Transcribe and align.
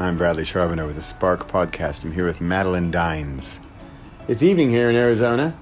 I'm 0.00 0.16
Bradley 0.16 0.46
Charbonneau 0.46 0.86
with 0.86 0.96
the 0.96 1.02
Spark 1.02 1.46
Podcast. 1.46 2.04
I'm 2.04 2.12
here 2.12 2.24
with 2.24 2.40
Madeline 2.40 2.90
Dines. 2.90 3.60
It's 4.28 4.42
evening 4.42 4.70
here 4.70 4.88
in 4.88 4.96
Arizona, 4.96 5.54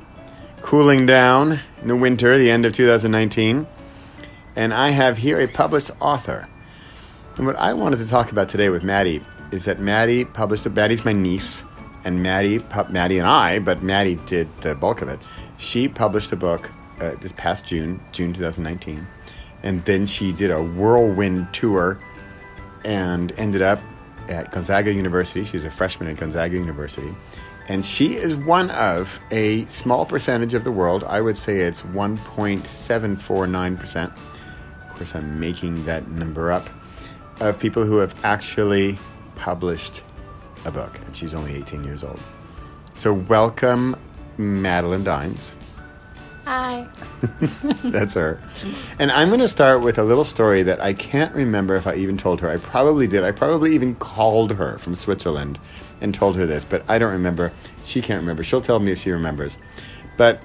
cooling 0.63 1.07
down 1.07 1.59
in 1.83 1.89
the 1.89 1.97
winter, 1.97 2.39
the 2.39 2.49
end 2.49 2.65
of 2.65 2.73
2019, 2.73 3.67
and 4.55 4.73
I 4.73 4.91
have 4.91 5.17
here 5.17 5.41
a 5.41 5.49
published 5.49 5.91
author. 5.99 6.47
And 7.35 7.47
what 7.47 7.57
I 7.57 7.73
wanted 7.73 7.97
to 7.97 8.07
talk 8.07 8.31
about 8.31 8.49
today 8.49 8.69
with 8.69 8.85
Maddie 8.85 9.25
is 9.51 9.65
that 9.65 9.81
Maddie 9.81 10.25
published, 10.25 10.65
a 10.67 10.71
Maddie's 10.71 11.05
my 11.05 11.13
niece, 11.13 11.65
and 12.05 12.23
Maddie, 12.23 12.65
Maddie 12.91 13.19
and 13.19 13.27
I, 13.27 13.59
but 13.59 13.83
Maddie 13.83 14.21
did 14.27 14.49
the 14.61 14.77
bulk 14.77 15.03
of 15.03 15.09
it. 15.09 15.19
She 15.57 15.89
published 15.89 16.31
a 16.31 16.37
book 16.37 16.71
uh, 17.01 17.17
this 17.21 17.33
past 17.33 17.67
June, 17.67 18.01
June 18.13 18.33
2019, 18.35 19.05
and 19.65 19.85
then 19.85 20.07
she 20.07 20.33
did 20.33 20.53
a 20.53 20.63
whirlwind 20.63 21.53
tour 21.53 21.99
and 22.85 23.33
ended 23.37 23.63
up 23.63 23.81
at 24.29 24.53
Gonzaga 24.53 24.93
University. 24.93 25.45
She's 25.45 25.65
a 25.65 25.71
freshman 25.71 26.09
at 26.09 26.17
Gonzaga 26.17 26.57
University. 26.57 27.15
And 27.69 27.85
she 27.85 28.15
is 28.15 28.35
one 28.35 28.71
of 28.71 29.21
a 29.31 29.67
small 29.67 30.07
percentage 30.07 30.55
of 30.55 30.65
the 30.65 30.73
world. 30.73 31.05
I 31.05 31.21
would 31.21 31.37
say 31.37 31.59
it's 31.59 31.83
1.749%. 31.83 34.05
Of 34.05 34.15
course, 34.97 35.15
I'm 35.15 35.39
making 35.39 35.85
that 35.85 36.09
number 36.09 36.51
up 36.51 36.67
of 37.41 37.59
people 37.59 37.85
who 37.85 37.99
have 37.99 38.15
actually 38.25 38.97
published 39.37 40.01
a 40.65 40.71
book. 40.71 40.99
And 41.05 41.15
she's 41.15 41.35
only 41.35 41.55
18 41.57 41.85
years 41.85 42.03
old. 42.03 42.19
So, 42.95 43.13
welcome, 43.13 43.95
Madeline 44.39 45.05
Dines. 45.05 45.55
Hi. 46.49 46.89
That's 47.85 48.15
her. 48.15 48.41
And 48.99 49.13
I'm 49.13 49.29
going 49.29 49.41
to 49.41 49.49
start 49.49 49.83
with 49.83 49.99
a 49.99 50.03
little 50.03 50.25
story 50.25 50.63
that 50.63 50.81
I 50.81 50.95
can't 50.95 51.35
remember 51.35 51.77
if 51.77 51.87
I 51.87 51.95
even 51.97 52.17
told 52.17 52.41
her. 52.41 52.49
I 52.49 52.57
probably 52.57 53.07
did. 53.07 53.23
I 53.23 53.33
probably 53.33 53.75
even 53.75 53.95
called 53.97 54.53
her 54.53 54.79
from 54.79 54.95
Switzerland 54.95 55.61
and 56.01 56.15
told 56.15 56.37
her 56.37 56.47
this, 56.47 56.65
but 56.65 56.89
I 56.89 56.99
don't 56.99 57.13
remember. 57.13 57.53
She 57.85 58.01
can't 58.01 58.19
remember. 58.19 58.43
She'll 58.43 58.63
tell 58.63 58.81
me 58.81 58.93
if 58.93 58.99
she 58.99 59.11
remembers. 59.11 59.59
But 60.17 60.43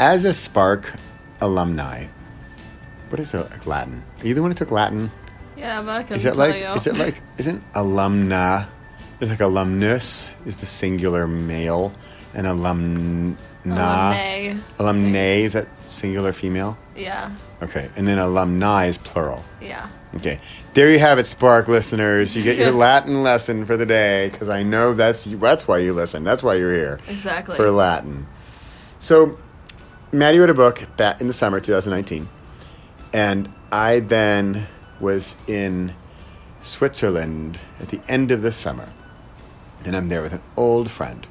as 0.00 0.24
a 0.24 0.34
Spark 0.34 0.92
alumni, 1.40 2.06
what 3.10 3.20
is 3.20 3.32
it, 3.32 3.66
Latin? 3.68 4.02
Are 4.18 4.26
you 4.26 4.34
the 4.34 4.42
one 4.42 4.50
who 4.50 4.56
took 4.56 4.72
Latin? 4.72 5.12
Yeah, 5.56 5.80
but 5.80 5.90
I 5.90 6.02
can 6.02 6.16
Is 6.16 6.24
it 6.24 6.30
tell 6.30 6.38
like? 6.38 6.56
you. 6.56 6.66
Is 6.70 6.88
it 6.88 6.98
like? 6.98 7.22
Isn't 7.38 7.72
alumna? 7.74 8.66
It's 9.20 9.30
like 9.30 9.38
alumnus 9.38 10.34
is 10.44 10.56
the 10.56 10.66
singular 10.66 11.28
male, 11.28 11.92
and 12.34 12.48
alumna. 13.64 14.14
Alumnae. 14.14 14.60
Alumnae 14.78 15.42
is 15.44 15.52
that 15.54 15.68
singular 15.86 16.32
female? 16.32 16.76
Yeah, 16.96 17.30
Okay, 17.62 17.88
and 17.96 18.06
then 18.08 18.18
alumni 18.18 18.86
is 18.86 18.98
plural. 18.98 19.44
yeah. 19.60 19.88
Okay, 20.16 20.40
there 20.74 20.90
you 20.90 20.98
have 20.98 21.20
it, 21.20 21.26
Spark 21.26 21.68
listeners. 21.68 22.34
You 22.34 22.42
get 22.42 22.58
your 22.58 22.72
Latin 22.86 23.22
lesson 23.22 23.64
for 23.64 23.76
the 23.76 23.86
day 23.86 24.28
because 24.32 24.48
I 24.48 24.64
know 24.64 24.92
that's 24.92 25.22
that's 25.24 25.68
why 25.68 25.78
you 25.78 25.92
listen. 25.92 26.24
That's 26.24 26.42
why 26.42 26.56
you're 26.56 26.72
here 26.74 26.98
Exactly. 27.08 27.54
for 27.54 27.70
Latin. 27.70 28.26
So, 28.98 29.38
Maddie 30.10 30.38
wrote 30.40 30.50
a 30.50 30.54
book 30.54 30.82
back 30.96 31.20
in 31.20 31.28
the 31.28 31.32
summer 31.32 31.60
2019, 31.60 32.28
and 33.12 33.52
I 33.70 34.00
then 34.00 34.66
was 34.98 35.36
in 35.46 35.94
Switzerland 36.58 37.58
at 37.78 37.88
the 37.90 38.00
end 38.08 38.32
of 38.32 38.42
the 38.42 38.50
summer, 38.52 38.88
and 39.84 39.96
I'm 39.96 40.08
there 40.08 40.22
with 40.22 40.32
an 40.32 40.42
old 40.56 40.90
friend, 40.90 41.24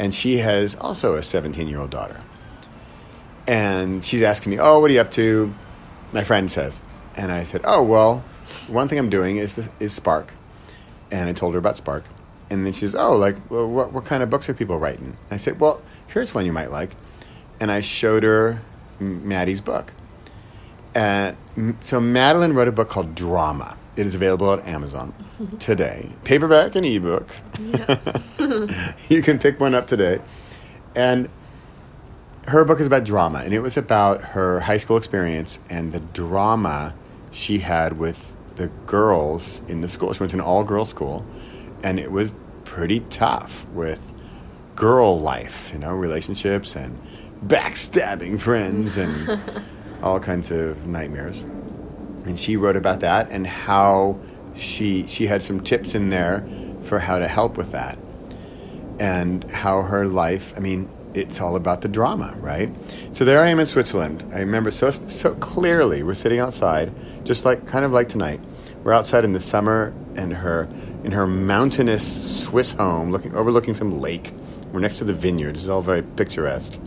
and 0.00 0.14
she 0.14 0.38
has 0.38 0.74
also 0.76 1.14
a 1.16 1.22
17 1.22 1.68
year 1.68 1.78
old 1.78 1.90
daughter, 1.90 2.18
and 3.46 4.02
she's 4.02 4.22
asking 4.22 4.50
me, 4.50 4.58
"Oh, 4.58 4.80
what 4.80 4.90
are 4.90 4.94
you 4.94 5.00
up 5.00 5.10
to?" 5.12 5.52
My 6.12 6.24
friend 6.24 6.50
says, 6.50 6.80
and 7.16 7.30
I 7.30 7.44
said, 7.44 7.60
"Oh, 7.64 7.82
well, 7.82 8.24
one 8.66 8.88
thing 8.88 8.98
I'm 8.98 9.10
doing 9.10 9.36
is 9.36 9.68
is 9.78 9.92
Spark," 9.92 10.32
and 11.10 11.28
I 11.28 11.34
told 11.34 11.52
her 11.52 11.58
about 11.58 11.76
Spark. 11.76 12.04
And 12.48 12.64
then 12.64 12.72
she 12.72 12.80
says, 12.80 12.94
"Oh, 12.94 13.14
like, 13.14 13.36
well, 13.50 13.68
what 13.68 13.92
what 13.92 14.06
kind 14.06 14.22
of 14.22 14.30
books 14.30 14.48
are 14.48 14.54
people 14.54 14.78
writing?" 14.78 15.18
And 15.28 15.32
I 15.32 15.36
said, 15.36 15.60
"Well, 15.60 15.82
here's 16.06 16.34
one 16.34 16.46
you 16.46 16.52
might 16.52 16.70
like," 16.70 16.96
and 17.60 17.70
I 17.70 17.80
showed 17.80 18.22
her 18.22 18.62
Maddie's 18.98 19.60
book. 19.60 19.92
And 20.94 21.36
so 21.82 22.00
Madeline 22.00 22.54
wrote 22.54 22.68
a 22.68 22.72
book 22.72 22.88
called 22.88 23.14
Drama. 23.14 23.76
It 23.96 24.06
is 24.06 24.14
available 24.14 24.52
at 24.52 24.66
Amazon 24.66 25.12
today, 25.58 26.08
paperback 26.24 26.76
and 26.76 26.86
ebook. 26.86 27.28
you 29.08 29.22
can 29.22 29.38
pick 29.38 29.58
one 29.58 29.74
up 29.74 29.86
today, 29.86 30.20
and 30.94 31.28
her 32.46 32.64
book 32.64 32.80
is 32.80 32.86
about 32.86 33.04
drama, 33.04 33.40
and 33.40 33.52
it 33.52 33.60
was 33.60 33.76
about 33.76 34.22
her 34.22 34.60
high 34.60 34.76
school 34.76 34.96
experience 34.96 35.58
and 35.68 35.92
the 35.92 36.00
drama 36.00 36.94
she 37.32 37.58
had 37.58 37.98
with 37.98 38.34
the 38.56 38.68
girls 38.86 39.62
in 39.68 39.80
the 39.80 39.88
school. 39.88 40.12
She 40.12 40.20
went 40.20 40.30
to 40.32 40.36
an 40.36 40.40
all 40.40 40.64
girl 40.64 40.84
school, 40.84 41.24
and 41.82 41.98
it 41.98 42.10
was 42.10 42.32
pretty 42.64 43.00
tough 43.00 43.66
with 43.72 44.00
girl 44.76 45.20
life, 45.20 45.70
you 45.72 45.78
know, 45.78 45.94
relationships 45.94 46.76
and 46.76 46.98
backstabbing 47.46 48.38
friends 48.38 48.96
and 48.96 49.40
all 50.02 50.20
kinds 50.20 50.50
of 50.50 50.86
nightmares. 50.86 51.42
And 52.24 52.38
she 52.38 52.56
wrote 52.56 52.76
about 52.76 53.00
that 53.00 53.30
and 53.30 53.46
how 53.46 54.18
she 54.54 55.06
she 55.06 55.26
had 55.26 55.42
some 55.42 55.60
tips 55.60 55.94
in 55.94 56.10
there 56.10 56.46
for 56.82 56.98
how 56.98 57.18
to 57.18 57.28
help 57.28 57.56
with 57.56 57.72
that 57.72 57.98
and 58.98 59.50
how 59.50 59.82
her 59.82 60.06
life, 60.06 60.52
I 60.56 60.60
mean, 60.60 60.88
it's 61.14 61.40
all 61.40 61.56
about 61.56 61.80
the 61.80 61.88
drama, 61.88 62.34
right? 62.38 62.70
So 63.12 63.24
there 63.24 63.42
I 63.42 63.48
am 63.48 63.58
in 63.58 63.66
Switzerland. 63.66 64.24
I 64.32 64.40
remember 64.40 64.70
so 64.70 64.90
so 64.90 65.34
clearly. 65.36 66.02
We're 66.02 66.14
sitting 66.14 66.38
outside, 66.38 66.92
just 67.24 67.44
like 67.44 67.66
kind 67.66 67.84
of 67.84 67.92
like 67.92 68.08
tonight. 68.08 68.40
We're 68.84 68.92
outside 68.92 69.24
in 69.24 69.32
the 69.32 69.40
summer, 69.40 69.92
and 70.16 70.32
her 70.32 70.68
in 71.02 71.12
her 71.12 71.26
mountainous 71.26 72.42
Swiss 72.44 72.72
home, 72.72 73.10
looking 73.10 73.34
overlooking 73.34 73.74
some 73.74 74.00
lake. 74.00 74.32
We're 74.72 74.80
next 74.80 74.98
to 74.98 75.04
the 75.04 75.14
vineyards. 75.14 75.60
It's 75.60 75.68
all 75.68 75.82
very 75.82 76.02
picturesque. 76.02 76.78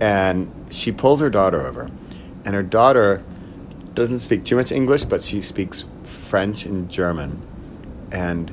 And 0.00 0.50
she 0.70 0.90
pulls 0.90 1.20
her 1.20 1.30
daughter 1.30 1.64
over, 1.64 1.88
and 2.44 2.54
her 2.54 2.64
daughter 2.64 3.22
doesn't 3.94 4.20
speak 4.20 4.44
too 4.44 4.56
much 4.56 4.72
English, 4.72 5.04
but 5.04 5.22
she 5.22 5.40
speaks 5.40 5.84
French 6.02 6.64
and 6.64 6.90
German. 6.90 7.40
And 8.10 8.52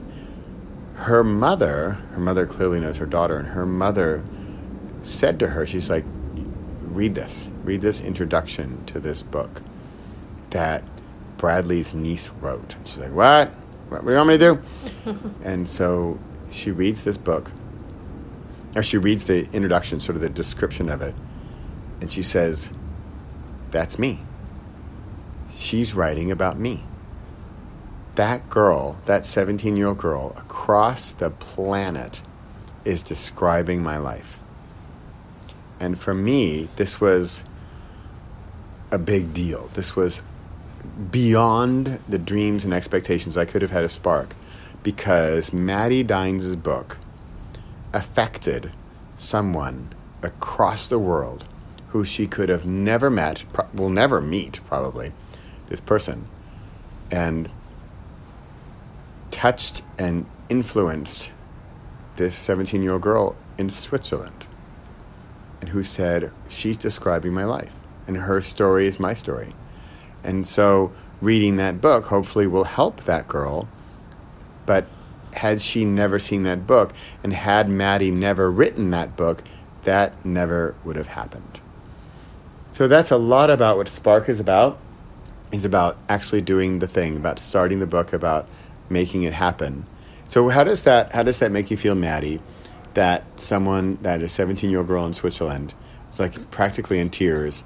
her 0.95 1.23
mother, 1.23 1.91
her 2.13 2.19
mother 2.19 2.45
clearly 2.45 2.79
knows 2.79 2.97
her 2.97 3.05
daughter, 3.05 3.37
and 3.37 3.47
her 3.47 3.65
mother 3.65 4.23
said 5.01 5.39
to 5.39 5.47
her, 5.47 5.65
she's 5.65 5.89
like, 5.89 6.05
read 6.81 7.15
this, 7.15 7.49
read 7.63 7.81
this 7.81 8.01
introduction 8.01 8.85
to 8.85 8.99
this 8.99 9.23
book 9.23 9.61
that 10.51 10.83
Bradley's 11.37 11.93
niece 11.93 12.29
wrote. 12.41 12.75
And 12.75 12.87
she's 12.87 12.99
like, 12.99 13.13
what? 13.13 13.49
What, 13.89 14.03
what 14.03 14.05
do 14.05 14.11
you 14.11 14.17
want 14.17 14.29
me 14.29 14.37
to 14.37 14.59
do? 15.05 15.31
and 15.43 15.67
so 15.67 16.19
she 16.51 16.71
reads 16.71 17.03
this 17.03 17.17
book, 17.17 17.51
or 18.75 18.83
she 18.83 18.97
reads 18.97 19.23
the 19.23 19.49
introduction, 19.53 19.99
sort 19.99 20.15
of 20.15 20.21
the 20.21 20.29
description 20.29 20.89
of 20.89 21.01
it, 21.01 21.15
and 21.99 22.11
she 22.11 22.21
says, 22.21 22.71
that's 23.71 23.97
me. 23.97 24.19
She's 25.53 25.93
writing 25.93 26.31
about 26.31 26.57
me 26.57 26.85
that 28.15 28.49
girl, 28.49 28.97
that 29.05 29.25
17 29.25 29.77
year 29.77 29.87
old 29.87 29.97
girl 29.97 30.33
across 30.37 31.11
the 31.13 31.29
planet, 31.29 32.21
is 32.83 33.03
describing 33.03 33.81
my 33.81 33.97
life. 33.97 34.39
And 35.79 35.99
for 35.99 36.13
me, 36.13 36.69
this 36.75 36.99
was 36.99 37.43
a 38.91 38.97
big 38.97 39.33
deal. 39.33 39.69
This 39.73 39.95
was 39.95 40.23
beyond 41.09 41.99
the 42.09 42.19
dreams 42.19 42.65
and 42.65 42.73
expectations 42.73 43.37
I 43.37 43.45
could 43.45 43.61
have 43.61 43.71
had 43.71 43.83
of 43.83 43.91
Spark 43.91 44.35
because 44.83 45.53
Maddie 45.53 46.03
Dines' 46.03 46.55
book 46.55 46.97
affected 47.93 48.71
someone 49.15 49.93
across 50.23 50.87
the 50.87 50.99
world 50.99 51.45
who 51.89 52.03
she 52.03 52.25
could 52.25 52.49
have 52.49 52.65
never 52.65 53.09
met, 53.09 53.43
will 53.73 53.89
never 53.89 54.21
meet 54.21 54.59
probably, 54.65 55.11
this 55.71 55.79
person. 55.79 56.27
And 57.09 57.49
touched 59.31 59.81
and 59.97 60.25
influenced 60.49 61.31
this 62.17 62.35
17 62.35 62.83
year 62.83 62.93
old 62.93 63.01
girl 63.01 63.35
in 63.57 63.69
Switzerland 63.69 64.45
and 65.61 65.69
who 65.69 65.81
said, 65.81 66.31
She's 66.49 66.77
describing 66.77 67.33
my 67.33 67.45
life 67.45 67.73
and 68.05 68.17
her 68.17 68.41
story 68.41 68.85
is 68.85 68.99
my 68.99 69.13
story. 69.13 69.53
And 70.23 70.45
so 70.45 70.91
reading 71.21 71.55
that 71.55 71.81
book 71.81 72.05
hopefully 72.05 72.47
will 72.47 72.65
help 72.65 73.01
that 73.05 73.27
girl. 73.27 73.67
But 74.65 74.85
had 75.33 75.61
she 75.61 75.85
never 75.85 76.19
seen 76.19 76.43
that 76.43 76.67
book 76.67 76.93
and 77.23 77.33
had 77.33 77.69
Maddie 77.69 78.11
never 78.11 78.51
written 78.51 78.91
that 78.91 79.15
book, 79.15 79.43
that 79.83 80.25
never 80.25 80.75
would 80.83 80.97
have 80.97 81.07
happened. 81.07 81.61
So 82.73 82.87
that's 82.87 83.11
a 83.11 83.17
lot 83.17 83.49
about 83.49 83.77
what 83.77 83.87
Spark 83.87 84.27
is 84.29 84.39
about. 84.39 84.77
Is 85.51 85.65
about 85.65 85.97
actually 86.07 86.41
doing 86.41 86.79
the 86.79 86.87
thing, 86.87 87.17
about 87.17 87.39
starting 87.39 87.79
the 87.79 87.87
book, 87.87 88.13
about 88.13 88.47
making 88.89 89.23
it 89.23 89.33
happen. 89.33 89.85
So 90.27 90.47
how 90.49 90.63
does 90.63 90.83
that 90.83 91.13
how 91.13 91.23
does 91.23 91.39
that 91.39 91.51
make 91.51 91.69
you 91.71 91.77
feel, 91.77 91.95
Maddie? 91.95 92.39
That 92.93 93.23
someone 93.39 93.97
that 94.01 94.21
a 94.21 94.29
17 94.29 94.69
year 94.69 94.79
old 94.79 94.87
girl 94.87 95.05
in 95.05 95.13
Switzerland 95.13 95.73
was 96.09 96.19
like 96.19 96.51
practically 96.51 96.99
in 96.99 97.09
tears 97.09 97.63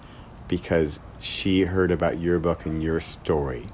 because 0.48 1.00
she 1.20 1.62
heard 1.62 1.92
about 1.92 2.20
your 2.20 2.40
book 2.40 2.66
and 2.66 2.84
your 2.84 3.00
story 3.00 3.66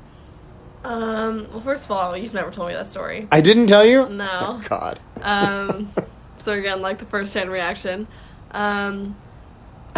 Um, 0.83 1.47
well, 1.51 1.61
first 1.61 1.85
of 1.85 1.91
all, 1.91 2.15
you've 2.17 2.33
never 2.33 2.51
told 2.51 2.69
me 2.69 2.73
that 2.73 2.89
story. 2.89 3.27
I 3.31 3.41
didn't 3.41 3.67
tell 3.67 3.85
you. 3.85 4.09
No. 4.09 4.29
Oh, 4.31 4.61
God. 4.67 4.99
Um, 5.21 5.91
so 6.39 6.53
again, 6.53 6.81
like 6.81 6.97
the 6.97 7.05
first 7.05 7.33
hand 7.33 7.51
reaction. 7.51 8.07
Um, 8.51 9.15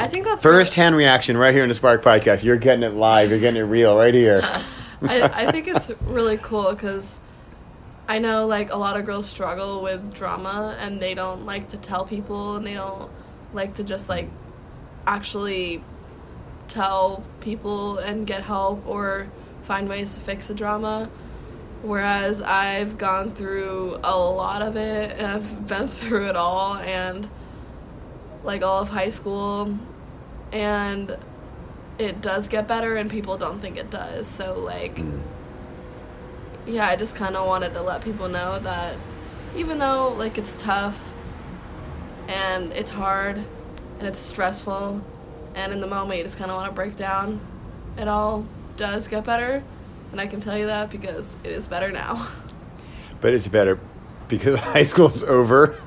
I 0.04 0.08
think 0.08 0.26
that's 0.26 0.44
First 0.44 0.76
hand 0.76 0.98
reaction 0.98 1.38
right 1.38 1.54
here 1.54 1.64
in 1.64 1.70
the 1.70 1.76
Spark 1.76 2.04
Podcast. 2.04 2.44
You're 2.44 2.58
getting 2.58 2.84
it 2.84 2.94
live. 2.94 3.30
You're 3.30 3.40
getting 3.40 3.62
it 3.62 3.64
real 3.64 3.98
right 3.98 4.14
here. 4.14 4.42
I, 5.02 5.46
I 5.48 5.50
think 5.50 5.66
it's 5.70 5.92
really 6.02 6.36
cool 6.36 6.74
because 6.74 7.18
I 8.10 8.20
know 8.20 8.46
like 8.46 8.70
a 8.70 8.76
lot 8.76 9.00
of 9.00 9.06
girls 9.06 9.30
struggle 9.30 9.82
with 9.82 10.14
drama 10.14 10.76
and 10.78 11.02
they 11.02 11.14
don't 11.14 11.46
like 11.46 11.70
to 11.70 11.78
tell 11.78 12.06
people 12.06 12.58
and 12.58 12.68
they 12.68 12.74
don't 12.74 13.10
like 13.54 13.76
to 13.76 13.84
just 13.86 14.10
like 14.10 14.28
actually 15.08 15.82
tell 16.68 17.24
people 17.40 18.00
and 18.00 18.28
get 18.28 18.44
help 18.44 18.86
or 18.86 19.30
find 19.62 19.88
ways 19.88 20.16
to 20.16 20.20
fix 20.20 20.50
the 20.50 20.54
drama. 20.54 21.10
Whereas 21.82 22.42
I've 22.42 22.98
gone 22.98 23.34
through 23.36 24.00
a 24.04 24.20
lot 24.20 24.62
of 24.64 24.76
it 24.76 25.18
and 25.18 25.26
I've 25.26 25.66
been 25.66 25.88
through 25.88 26.28
it 26.28 26.36
all 26.36 26.76
and 26.76 27.30
like 28.44 28.64
all 28.64 28.82
of 28.82 28.90
high 28.90 29.10
school 29.10 29.80
and 30.54 31.18
it 32.00 32.22
does 32.22 32.48
get 32.48 32.68
better 32.68 32.96
and 32.96 33.10
people 33.12 33.38
don't 33.38 33.60
think 33.60 33.78
it 33.78 33.90
does. 33.90 34.28
So 34.28 34.58
like 34.58 34.96
Mm. 34.96 35.22
yeah, 36.66 36.88
I 36.88 36.96
just 36.96 37.16
kind 37.16 37.36
of 37.36 37.46
wanted 37.48 37.74
to 37.74 37.82
let 37.82 38.02
people 38.04 38.30
know 38.30 38.60
that 38.60 38.96
even 39.58 39.80
though 39.80 40.10
like 40.18 40.38
it's 40.38 40.56
tough 40.62 41.00
and 42.28 42.72
it's 42.74 42.92
hard 42.92 43.38
and 44.00 44.08
it's 44.08 44.20
stressful 44.20 45.02
and 45.56 45.74
in 45.74 45.82
the 45.82 45.88
moment 45.88 46.18
you 46.18 46.24
just 46.24 46.38
kind 46.38 46.50
of 46.50 46.56
want 46.58 46.70
to 46.70 46.74
break 46.76 46.96
down, 46.96 47.40
it 47.98 48.08
all 48.08 48.46
does 48.78 49.08
get 49.08 49.24
better. 49.26 49.64
And 50.12 50.20
I 50.22 50.28
can 50.28 50.42
tell 50.42 50.58
you 50.58 50.66
that 50.68 50.90
because 50.92 51.36
it 51.44 51.52
is 51.52 51.68
better 51.68 51.92
now. 51.92 52.28
But 53.22 53.34
it's 53.34 53.48
better 53.48 53.80
because 54.28 54.58
high 54.74 54.86
school's 54.86 55.24
over. 55.24 55.78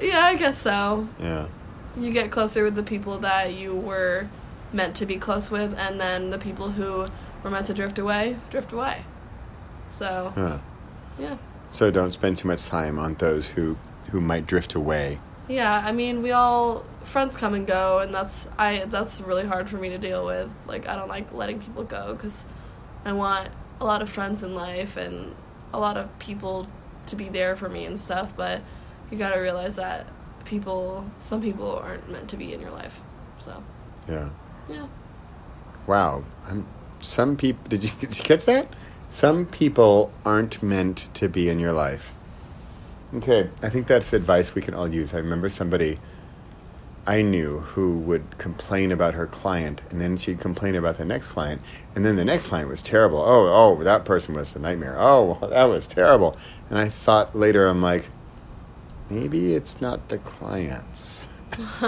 yeah, 0.00 0.24
I 0.24 0.34
guess 0.36 0.58
so. 0.58 1.06
Yeah. 1.20 1.46
You 1.96 2.10
get 2.12 2.30
closer 2.30 2.64
with 2.64 2.74
the 2.74 2.82
people 2.82 3.18
that 3.18 3.54
you 3.54 3.74
were 3.74 4.28
meant 4.72 4.96
to 4.96 5.06
be 5.06 5.16
close 5.16 5.50
with, 5.50 5.72
and 5.78 6.00
then 6.00 6.30
the 6.30 6.38
people 6.38 6.70
who 6.70 7.06
were 7.42 7.50
meant 7.50 7.66
to 7.66 7.74
drift 7.74 7.98
away, 7.98 8.36
drift 8.50 8.72
away. 8.72 9.04
So, 9.90 10.32
Huh. 10.34 10.58
yeah. 11.18 11.36
So 11.70 11.90
don't 11.90 12.12
spend 12.12 12.36
too 12.36 12.48
much 12.48 12.66
time 12.66 12.98
on 12.98 13.14
those 13.14 13.48
who 13.48 13.76
who 14.10 14.20
might 14.20 14.46
drift 14.46 14.74
away. 14.74 15.18
Yeah, 15.48 15.82
I 15.84 15.92
mean, 15.92 16.22
we 16.22 16.30
all 16.30 16.84
friends 17.04 17.36
come 17.36 17.54
and 17.54 17.66
go, 17.66 17.98
and 17.98 18.14
that's 18.14 18.48
I 18.58 18.84
that's 18.86 19.20
really 19.20 19.44
hard 19.44 19.68
for 19.68 19.76
me 19.76 19.88
to 19.90 19.98
deal 19.98 20.24
with. 20.24 20.50
Like, 20.66 20.88
I 20.88 20.96
don't 20.96 21.08
like 21.08 21.32
letting 21.32 21.60
people 21.60 21.84
go 21.84 22.14
because 22.14 22.44
I 23.04 23.12
want 23.12 23.50
a 23.80 23.84
lot 23.84 24.02
of 24.02 24.08
friends 24.08 24.42
in 24.42 24.54
life 24.54 24.96
and 24.96 25.34
a 25.72 25.78
lot 25.78 25.96
of 25.96 26.16
people 26.18 26.68
to 27.06 27.16
be 27.16 27.28
there 27.28 27.56
for 27.56 27.68
me 27.68 27.84
and 27.86 28.00
stuff. 28.00 28.32
But 28.36 28.62
you 29.10 29.18
got 29.18 29.30
to 29.34 29.40
realize 29.40 29.76
that 29.76 30.06
people, 30.44 31.04
some 31.20 31.40
people 31.42 31.76
aren't 31.76 32.08
meant 32.10 32.28
to 32.30 32.36
be 32.36 32.52
in 32.52 32.60
your 32.60 32.70
life. 32.70 33.00
So, 33.40 33.62
Yeah. 34.08 34.28
yeah, 34.68 34.86
Wow. 35.86 36.24
I'm, 36.46 36.66
some 37.00 37.36
people. 37.36 37.68
Did 37.68 37.84
you, 37.84 37.90
did 38.00 38.16
you 38.16 38.24
catch 38.24 38.44
that? 38.46 38.68
Some 39.08 39.46
people 39.46 40.10
aren't 40.24 40.62
meant 40.62 41.06
to 41.14 41.28
be 41.28 41.48
in 41.50 41.58
your 41.58 41.72
life. 41.72 42.12
Okay, 43.16 43.48
I 43.62 43.68
think 43.68 43.86
that's 43.86 44.12
advice 44.12 44.54
we 44.54 44.62
can 44.62 44.74
all 44.74 44.88
use. 44.88 45.14
I 45.14 45.18
remember 45.18 45.48
somebody 45.48 45.98
I 47.06 47.20
knew 47.22 47.60
who 47.60 47.98
would 47.98 48.38
complain 48.38 48.90
about 48.90 49.14
her 49.14 49.26
client, 49.26 49.82
and 49.90 50.00
then 50.00 50.16
she'd 50.16 50.40
complain 50.40 50.74
about 50.74 50.96
the 50.96 51.04
next 51.04 51.28
client, 51.28 51.60
and 51.94 52.04
then 52.04 52.16
the 52.16 52.24
next 52.24 52.46
client 52.46 52.68
was 52.68 52.80
terrible. 52.82 53.18
Oh, 53.18 53.46
oh, 53.78 53.82
that 53.84 54.04
person 54.06 54.34
was 54.34 54.56
a 54.56 54.58
nightmare. 54.58 54.96
Oh, 54.98 55.38
that 55.50 55.64
was 55.64 55.86
terrible. 55.86 56.36
And 56.70 56.78
I 56.78 56.88
thought 56.88 57.36
later, 57.36 57.68
I'm 57.68 57.82
like, 57.82 58.08
maybe 59.10 59.54
it's 59.54 59.80
not 59.80 60.08
the 60.08 60.18
clients. 60.18 61.28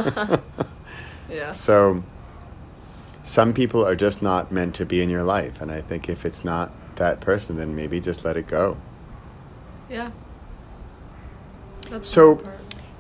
yeah, 1.30 1.52
So, 1.52 2.02
some 3.22 3.52
people 3.52 3.84
are 3.84 3.96
just 3.96 4.22
not 4.22 4.52
meant 4.52 4.74
to 4.76 4.86
be 4.86 5.02
in 5.02 5.10
your 5.10 5.24
life, 5.24 5.60
and 5.60 5.70
I 5.70 5.80
think 5.80 6.08
if 6.08 6.24
it's 6.24 6.44
not 6.44 6.72
that 6.96 7.20
person, 7.20 7.56
then 7.56 7.74
maybe 7.74 8.00
just 8.00 8.24
let 8.24 8.36
it 8.36 8.46
go. 8.46 8.76
yeah. 9.90 10.10
That's 11.88 12.08
So-. 12.08 12.42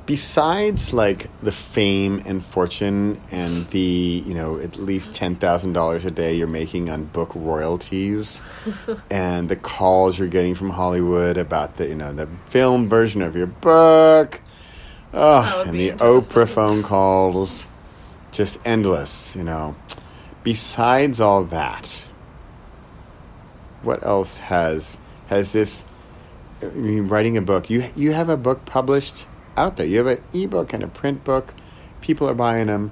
Besides, 0.06 0.94
like 0.94 1.28
the 1.42 1.50
fame 1.50 2.22
and 2.24 2.44
fortune 2.44 3.20
and 3.32 3.66
the 3.70 4.22
you 4.24 4.34
know 4.34 4.56
at 4.60 4.76
least 4.76 5.12
ten 5.12 5.34
thousand 5.34 5.72
dollars 5.72 6.04
a 6.04 6.12
day 6.12 6.34
you're 6.34 6.46
making 6.46 6.90
on 6.90 7.06
book 7.06 7.32
royalties, 7.34 8.40
and 9.10 9.48
the 9.48 9.56
calls 9.56 10.16
you're 10.16 10.28
getting 10.28 10.54
from 10.54 10.70
Hollywood 10.70 11.36
about 11.36 11.76
the 11.76 11.88
you 11.88 11.96
know 11.96 12.12
the 12.12 12.28
film 12.46 12.88
version 12.88 13.20
of 13.20 13.34
your 13.34 13.48
book, 13.48 14.40
oh, 15.12 15.64
and 15.66 15.78
the 15.78 15.90
Oprah 15.90 16.48
phone 16.48 16.84
calls, 16.84 17.66
just 18.30 18.60
endless. 18.64 19.34
You 19.34 19.42
know. 19.42 19.74
Besides 20.44 21.18
all 21.18 21.42
that, 21.46 22.08
what 23.82 24.06
else 24.06 24.38
has 24.38 24.98
has 25.26 25.50
this? 25.50 25.84
I 26.62 26.66
mean, 26.66 27.08
writing 27.08 27.36
a 27.36 27.42
book. 27.42 27.68
You 27.70 27.86
you 27.96 28.12
have 28.12 28.28
a 28.28 28.36
book 28.36 28.64
published 28.66 29.26
out 29.56 29.76
there. 29.76 29.86
You 29.86 29.98
have 29.98 30.06
an 30.06 30.22
ebook 30.32 30.72
and 30.72 30.82
a 30.82 30.88
print 30.88 31.24
book. 31.24 31.54
People 32.00 32.28
are 32.28 32.34
buying 32.34 32.66
them. 32.66 32.90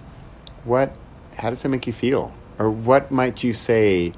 What? 0.64 0.94
How 1.36 1.50
does 1.50 1.64
it 1.64 1.68
make 1.68 1.86
you 1.86 1.92
feel? 1.92 2.32
Or 2.58 2.70
what 2.70 3.10
might 3.10 3.42
you 3.42 3.52
say 3.52 4.12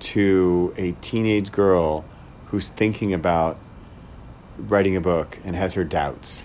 to 0.00 0.74
a 0.76 0.92
teenage 1.00 1.52
girl 1.52 2.04
who's 2.46 2.68
thinking 2.68 3.14
about 3.14 3.58
writing 4.58 4.96
a 4.96 5.00
book 5.00 5.38
and 5.44 5.54
has 5.56 5.74
her 5.74 5.84
doubts? 5.84 6.44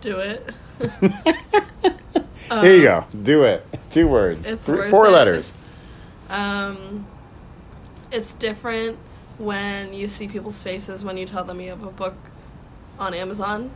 do 0.00 0.18
it. 0.18 0.52
Here 2.50 2.74
you 2.76 2.82
go. 2.82 3.04
Do 3.22 3.44
it. 3.44 3.66
Two 3.90 4.06
words. 4.06 4.46
It's 4.46 4.62
Three, 4.62 4.88
four 4.88 5.06
it. 5.06 5.10
letters. 5.10 5.52
Um, 6.30 7.06
it's 8.12 8.32
different 8.34 8.98
when 9.38 9.92
you 9.92 10.06
see 10.06 10.28
people's 10.28 10.62
faces 10.62 11.04
when 11.04 11.16
you 11.16 11.26
tell 11.26 11.44
them 11.44 11.60
you 11.60 11.70
have 11.70 11.82
a 11.82 11.90
book 11.90 12.14
on 12.98 13.14
Amazon. 13.14 13.70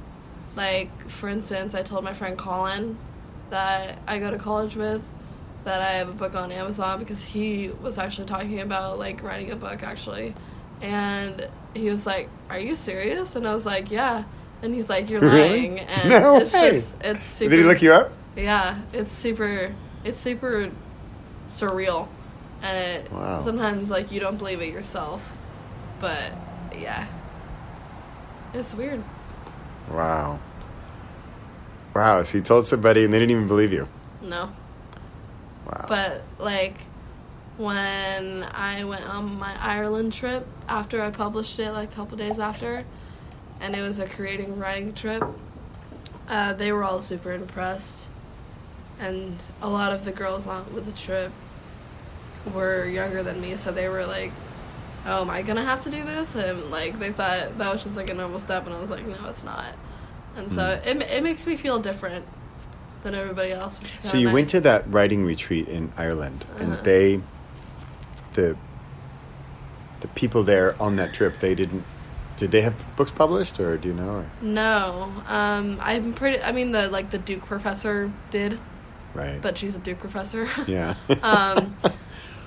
Like, 0.57 0.91
for 1.09 1.29
instance, 1.29 1.75
I 1.75 1.83
told 1.83 2.05
my 2.05 2.13
friend 2.15 2.37
Colin 2.37 2.97
that 3.51 3.99
I 4.07 4.19
go 4.19 4.31
to 4.31 4.39
college 4.39 4.77
with 4.77 5.03
that 5.65 5.81
I 5.83 5.93
have 5.93 6.09
a 6.09 6.13
book 6.13 6.35
on 6.35 6.51
Amazon 6.53 6.99
because 6.99 7.23
he 7.23 7.71
was 7.83 7.99
actually 7.99 8.27
talking 8.27 8.61
about 8.61 8.99
like 8.99 9.23
writing 9.23 9.51
a 9.51 9.57
book 9.57 9.83
actually. 9.83 10.35
And 10.81 11.49
he 11.75 11.89
was 11.91 12.07
like, 12.07 12.29
Are 12.49 12.59
you 12.59 12.75
serious? 12.75 13.37
And 13.37 13.47
I 13.47 13.53
was 13.53 13.67
like, 13.67 13.91
Yeah. 13.91 14.25
And 14.63 14.75
he's 14.75 14.89
like, 14.89 15.09
You're 15.11 15.21
Really? 15.21 15.49
lying. 15.69 15.81
And 15.89 16.09
No 16.11 16.37
it's 16.39 16.53
way. 16.53 16.71
just, 16.73 16.97
it's 17.03 17.25
super. 17.25 17.51
Did 17.51 17.59
he 17.61 17.65
look 17.65 17.83
you 17.83 17.93
up? 17.93 18.13
Yeah, 18.37 18.81
it's 18.93 19.13
super. 19.13 19.73
It's 20.05 20.19
super 20.19 20.71
surreal, 21.49 22.09
and 22.63 22.77
it 23.05 23.13
Wow. 23.13 23.41
sometimes 23.41 23.91
like 23.91 24.11
you 24.13 24.21
don't 24.21 24.39
believe 24.39 24.61
it 24.63 24.73
yourself, 24.73 25.37
but 26.01 26.33
yeah, 26.79 27.07
it's 28.55 28.73
weird. 28.75 29.03
Wow. 29.91 30.39
Wow. 31.95 32.23
So 32.23 32.39
you 32.39 32.45
told 32.45 32.67
somebody 32.67 33.05
and 33.05 33.13
they 33.13 33.19
didn't 33.19 33.33
even 33.33 33.47
believe 33.49 33.73
you. 33.73 33.89
No, 34.23 34.51
Wow. 35.67 35.87
but 35.89 36.23
like 36.39 36.75
when 37.57 38.43
I 38.45 38.85
went 38.85 39.05
on 39.05 39.39
my 39.39 39.55
Ireland 39.61 40.13
trip 40.13 40.47
after 40.69 41.03
I 41.03 41.11
published 41.11 41.59
it, 41.59 41.73
like 41.73 41.93
a 41.93 41.95
couple 41.95 42.17
days 42.17 42.39
after, 42.39 42.85
and 43.61 43.75
it 43.75 43.83
was 43.83 43.99
a 43.99 44.07
creating 44.07 44.59
writing 44.59 44.93
trip. 44.95 45.23
Uh, 46.29 46.53
they 46.53 46.71
were 46.73 46.85
all 46.85 47.01
super 47.03 47.33
impressed, 47.33 48.09
and 48.99 49.37
a 49.61 49.69
lot 49.69 49.93
of 49.93 50.05
the 50.05 50.13
girls 50.13 50.47
on 50.47 50.73
with 50.73 50.87
the 50.87 50.93
trip 50.93 51.33
were 52.55 52.87
younger 52.87 53.23
than 53.23 53.41
me, 53.41 53.57
so 53.57 53.73
they 53.73 53.89
were 53.89 54.07
like, 54.07 54.33
"Oh, 55.07 55.23
am 55.23 55.31
I 55.31 55.43
gonna 55.43 55.65
have 55.65 55.81
to 55.83 55.91
do 55.91 56.05
this?" 56.05 56.35
And 56.35 56.71
like 56.71 56.99
they 56.99 57.11
thought 57.13 57.59
that 57.59 57.73
was 57.73 57.83
just 57.83 57.97
like 57.97 58.11
a 58.11 58.15
normal 58.15 58.39
step, 58.39 58.67
and 58.67 58.75
I 58.75 58.81
was 58.81 58.91
like, 58.91 59.07
"No, 59.07 59.17
it's 59.29 59.45
not." 59.45 59.75
And 60.37 60.51
so 60.51 60.63
Mm. 60.63 60.87
it 60.87 61.03
it 61.03 61.23
makes 61.23 61.47
me 61.47 61.57
feel 61.57 61.79
different 61.81 62.25
than 63.03 63.15
everybody 63.15 63.53
else. 63.53 63.79
So 64.05 64.17
you 64.19 64.31
went 64.31 64.49
to 64.51 64.61
that 64.61 64.85
writing 64.93 65.25
retreat 65.25 65.69
in 65.69 65.91
Ireland, 65.97 66.45
and 66.59 66.73
Uh-huh. 66.75 66.83
they, 66.83 67.21
the, 68.35 68.57
the 70.01 70.09
people 70.09 70.43
there 70.45 70.75
on 70.81 70.97
that 70.97 71.13
trip, 71.15 71.41
they 71.41 71.55
didn't. 71.55 71.85
Did 72.37 72.51
they 72.53 72.61
have 72.63 72.75
books 72.97 73.11
published, 73.11 73.59
or 73.61 73.77
do 73.77 73.89
you 73.89 73.95
know? 73.95 74.09
Or, 74.21 74.27
No, 74.41 75.13
um, 75.27 75.79
I'm 75.83 76.13
pretty. 76.15 76.41
I 76.43 76.53
mean, 76.53 76.73
the 76.73 76.89
like 76.89 77.11
the 77.11 77.19
Duke 77.19 77.45
professor 77.45 78.11
did, 78.31 78.59
right. 79.15 79.41
but 79.43 79.59
she's 79.59 79.75
a 79.75 79.79
Duke 79.79 79.99
professor. 80.01 80.49
yeah. 80.67 80.95
um, 81.23 81.77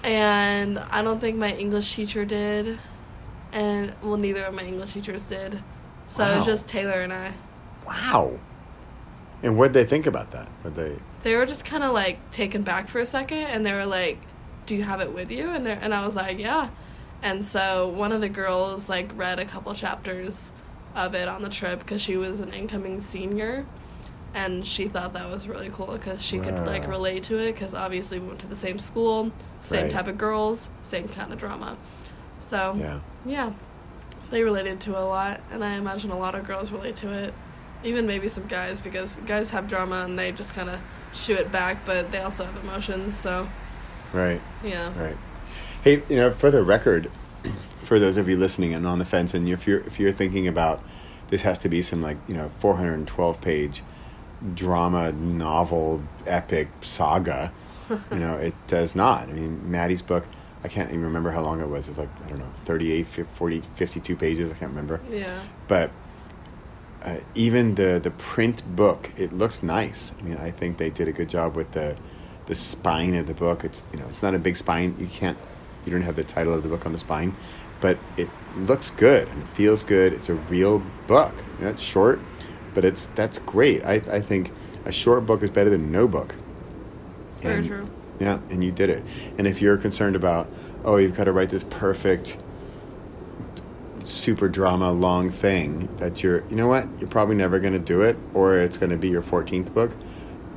and 0.04 0.80
I 0.80 1.02
don't 1.04 1.20
think 1.20 1.38
my 1.38 1.50
English 1.52 1.96
teacher 1.96 2.26
did, 2.26 2.80
and 3.52 3.94
well, 4.02 4.18
neither 4.18 4.44
of 4.46 4.54
my 4.54 4.64
English 4.64 4.94
teachers 4.94 5.26
did. 5.26 5.62
So 6.08 6.24
it 6.26 6.38
was 6.38 6.46
just 6.46 6.68
Taylor 6.68 7.02
and 7.02 7.14
I. 7.14 7.32
wow. 7.86 8.40
And 9.42 9.58
what 9.58 9.74
did 9.74 9.74
they 9.74 9.86
think 9.90 10.06
about 10.06 10.32
that? 10.32 10.48
What 10.62 10.76
they? 10.76 10.96
They 11.24 11.36
were 11.36 11.46
just 11.46 11.66
kind 11.66 11.84
of 11.84 11.94
like 11.94 12.32
taken 12.32 12.64
back 12.64 12.90
for 12.90 13.00
a 13.00 13.06
second, 13.06 13.40
and 13.40 13.66
they 13.66 13.74
were 13.74 13.86
like, 13.86 14.18
"Do 14.66 14.76
you 14.76 14.84
have 14.84 15.02
it 15.02 15.14
with 15.14 15.32
you?" 15.32 15.50
And 15.50 15.66
they 15.66 15.72
and 15.72 15.94
I 15.94 16.06
was 16.06 16.16
like, 16.16 16.40
"Yeah." 16.40 16.70
And 17.22 17.44
so 17.46 17.90
one 17.90 18.12
of 18.12 18.22
the 18.22 18.30
girls 18.30 18.90
like 18.90 19.12
read 19.18 19.40
a 19.40 19.46
couple 19.46 19.74
chapters 19.74 20.52
of 20.96 21.16
it 21.16 21.28
on 21.28 21.42
the 21.42 21.50
trip 21.50 21.80
because 21.80 22.02
she 22.02 22.18
was 22.18 22.40
an 22.40 22.52
incoming 22.54 23.02
senior, 23.02 23.66
and 24.34 24.66
she 24.66 24.88
thought 24.88 25.14
that 25.14 25.30
was 25.30 25.48
really 25.48 25.70
cool 25.74 25.92
because 25.94 26.22
she 26.22 26.40
could 26.40 26.66
like 26.66 26.88
relate 26.88 27.24
to 27.24 27.38
it 27.38 27.54
because 27.54 27.74
obviously 27.74 28.20
we 28.20 28.28
went 28.28 28.40
to 28.40 28.48
the 28.48 28.56
same 28.56 28.80
school, 28.80 29.32
same 29.60 29.84
Right. 29.84 29.92
type 29.92 30.08
of 30.08 30.18
girls, 30.18 30.70
same 30.84 31.08
kind 31.10 31.32
of 31.34 31.40
drama. 31.40 31.78
So 32.40 32.76
Yeah. 32.78 33.00
yeah, 33.26 33.52
they 34.32 34.44
related 34.44 34.80
to 34.82 34.92
it 34.92 34.98
a 35.02 35.06
lot, 35.06 35.42
and 35.52 35.64
I 35.64 35.76
imagine 35.76 36.12
a 36.12 36.18
lot 36.20 36.36
of 36.36 36.46
girls 36.46 36.72
relate 36.72 36.96
to 36.98 37.10
it. 37.12 37.34
Even 37.84 38.06
maybe 38.08 38.30
some 38.30 38.48
guys, 38.48 38.80
because 38.80 39.20
guys 39.26 39.52
have 39.52 39.68
drama 39.68 40.04
and 40.06 40.18
they 40.18 40.32
just 40.32 40.54
kind 40.56 40.70
of 40.70 40.80
shoot 41.14 41.38
it 41.38 41.52
back, 41.52 41.86
but 41.86 42.12
they 42.12 42.20
also 42.20 42.46
have 42.46 42.56
emotions, 42.64 43.18
so 43.18 43.48
Right. 44.14 44.42
yeah. 44.64 44.98
Right. 45.00 45.18
Hey, 45.84 46.02
you 46.08 46.16
know, 46.16 46.32
for 46.32 46.50
the 46.52 46.64
record, 46.64 47.12
for 47.84 48.00
those 48.00 48.18
of 48.18 48.30
you 48.30 48.38
listening 48.38 48.74
and 48.74 48.88
on 48.88 49.00
the 49.00 49.06
fence, 49.06 49.34
and 49.34 49.48
if 49.50 49.68
you're 49.68 49.82
if 49.82 50.00
you're 50.00 50.12
thinking 50.12 50.48
about 50.48 50.84
this 51.30 51.42
has 51.42 51.58
to 51.60 51.70
be 51.70 51.82
some 51.82 52.02
like 52.02 52.18
you 52.28 52.36
know 52.36 52.52
412 52.60 53.42
page 53.42 53.84
drama 54.54 55.12
novel 55.12 56.02
epic 56.26 56.68
saga, 56.82 57.52
you 58.12 58.20
know, 58.20 58.36
it 58.42 58.54
does 58.68 58.96
not. 58.96 59.30
I 59.30 59.34
mean, 59.34 59.70
Maddie's 59.70 60.02
book. 60.02 60.26
I 60.64 60.70
can't 60.70 60.90
even 60.90 61.04
remember 61.04 61.32
how 61.32 61.42
long 61.42 61.60
it 61.60 61.68
was. 61.68 61.88
It 61.88 61.92
was 61.92 61.98
like 61.98 62.10
I 62.24 62.30
don't 62.30 62.40
know, 62.40 62.50
38, 62.64 63.06
40, 63.08 63.62
52 63.76 64.16
pages. 64.16 64.52
I 64.52 64.56
can't 64.56 64.72
remember. 64.72 65.02
Yeah. 65.10 65.42
But 65.68 65.92
uh, 67.04 67.20
even 67.34 67.76
the 67.76 68.00
the 68.02 68.12
print 68.12 68.64
book, 68.76 69.12
it 69.18 69.34
looks 69.34 69.62
nice. 69.64 70.14
I 70.20 70.24
mean, 70.24 70.38
I 70.38 70.52
think 70.52 70.78
they 70.78 70.90
did 70.90 71.08
a 71.08 71.12
good 71.12 71.30
job 71.30 71.56
with 71.56 71.72
the 71.72 71.98
the 72.46 72.56
spine 72.56 73.16
of 73.16 73.28
the 73.28 73.34
book. 73.34 73.64
It's 73.64 73.84
you 73.94 74.00
know, 74.00 74.08
it's 74.08 74.22
not 74.24 74.36
a 74.36 74.40
big 74.40 74.58
spine. 74.58 74.96
You 74.98 75.08
can't, 75.08 75.38
you 75.86 75.92
don't 75.92 76.02
have 76.04 76.16
the 76.16 76.24
title 76.24 76.54
of 76.54 76.64
the 76.64 76.70
book 76.70 76.86
on 76.86 76.92
the 76.92 76.98
spine, 76.98 77.38
but 77.80 78.00
it 78.18 78.30
looks 78.56 78.90
good 78.92 79.28
and 79.30 79.42
it 79.42 79.48
feels 79.48 79.84
good. 79.84 80.14
It's 80.14 80.30
a 80.30 80.36
real 80.36 80.80
book. 81.08 81.46
You 81.58 81.66
know, 81.66 81.72
it's 81.72 81.82
short, 81.82 82.20
but 82.74 82.86
it's 82.86 83.08
that's 83.08 83.40
great. 83.40 83.84
I 83.86 83.96
I 84.12 84.22
think 84.22 84.52
a 84.86 84.92
short 84.92 85.26
book 85.26 85.44
is 85.44 85.52
better 85.52 85.70
than 85.70 85.92
no 85.92 86.08
book. 86.08 86.36
It's 87.30 87.40
very 87.40 87.58
And- 87.60 87.68
true. 87.68 87.90
Yeah, 88.20 88.40
and 88.52 88.64
you 88.64 88.72
did 88.72 88.90
it. 88.92 89.04
And 89.38 89.48
if 89.48 89.60
you're 89.62 89.78
concerned 89.78 90.16
about, 90.16 90.48
oh, 90.86 90.98
you've 90.98 91.16
got 91.18 91.24
to 91.24 91.34
write 91.34 91.50
this 91.50 91.64
perfect, 91.64 92.38
super 94.08 94.50
drama 94.50 94.92
long 94.92 95.30
thing 95.30 95.88
that 95.98 96.24
you're, 96.24 96.46
you 96.48 96.56
know 96.56 96.68
what, 96.68 96.88
you're 97.00 97.10
probably 97.10 97.36
never 97.36 97.60
going 97.60 97.74
to 97.74 97.80
do 97.80 98.02
it, 98.02 98.18
or 98.34 98.58
it's 98.58 98.78
going 98.78 98.90
to 98.90 98.98
be 98.98 99.10
your 99.10 99.22
14th 99.22 99.74
book, 99.74 99.92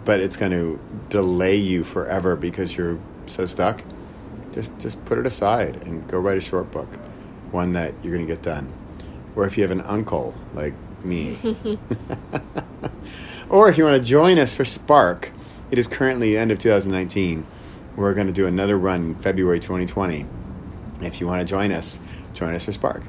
but 0.05 0.21
it's 0.21 0.37
going 0.37 0.53
to 0.53 0.79
delay 1.09 1.57
you 1.57 1.85
forever 1.85 2.37
because 2.37 2.77
you're 2.77 2.99
so 3.27 3.47
stuck. 3.47 3.83
Just, 4.53 4.79
just 4.79 5.05
put 5.05 5.19
it 5.19 5.27
aside 5.27 5.83
and 5.83 6.07
go 6.09 6.19
write 6.19 6.39
a 6.39 6.41
short 6.41 6.71
book, 6.71 6.89
one 7.51 7.73
that 7.73 7.93
you're 8.03 8.15
going 8.15 8.27
to 8.27 8.33
get 8.33 8.43
done. 8.43 8.73
Or 9.35 9.47
if 9.47 9.57
you 9.57 9.63
have 9.63 9.71
an 9.71 9.83
uncle 9.83 10.35
like 10.55 10.75
me. 11.05 11.37
or 13.51 13.69
if 13.69 13.77
you 13.77 13.85
want 13.85 14.03
to 14.03 14.09
join 14.09 14.39
us 14.39 14.55
for 14.55 14.65
Spark, 14.65 15.31
it 15.71 15.79
is 15.79 15.87
currently 15.87 16.33
the 16.33 16.39
end 16.39 16.51
of 16.51 16.59
2019. 16.59 17.47
We're 17.97 18.15
going 18.15 18.27
to 18.27 18.33
do 18.33 18.47
another 18.47 18.79
run 18.79 19.03
in 19.03 19.15
February 19.17 19.61
2020. 19.61 20.25
If 21.03 21.21
you 21.21 21.27
want 21.27 21.41
to 21.41 21.47
join 21.47 21.73
us, 21.73 22.01
join 22.33 22.55
us 22.55 22.65
for 22.65 22.73
Spark 22.73 23.03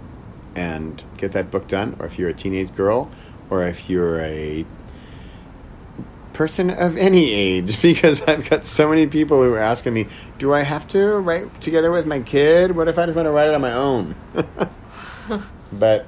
and 0.58 1.04
get 1.18 1.32
that 1.34 1.52
book 1.52 1.68
done. 1.68 1.96
Or 2.00 2.08
if 2.08 2.18
you're 2.18 2.30
a 2.30 2.34
teenage 2.34 2.76
girl, 2.76 3.10
or 3.50 3.64
if 3.64 3.90
you're 3.90 4.20
a 4.22 4.66
person 6.34 6.72
of 6.72 6.98
any 6.98 7.32
age, 7.32 7.82
because 7.82 8.22
I've 8.24 8.50
got 8.50 8.66
so 8.66 8.90
many 8.90 9.08
people 9.08 9.42
who 9.42 9.54
are 9.54 9.60
asking 9.60 9.94
me, 9.94 10.08
do 10.40 10.54
I 10.54 10.64
have 10.64 10.88
to 10.90 11.20
write 11.20 11.62
together 11.62 11.92
with 11.92 12.06
my 12.06 12.20
kid? 12.20 12.76
What 12.76 12.88
if 12.88 12.98
I 12.98 13.06
just 13.06 13.16
want 13.16 13.28
to 13.28 13.32
write 13.32 13.48
it 13.48 13.56
on 13.56 13.62
my 13.62 13.74
own? 13.74 14.16
but 15.74 16.08